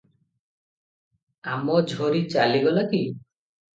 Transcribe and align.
ଆମଝରୀ 1.57 2.23
ଚାଲିଗଲା 2.33 2.87
କି? 2.95 3.03